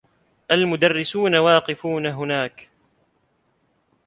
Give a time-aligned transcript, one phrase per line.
[0.51, 2.69] المدرّسون واقفون هناك.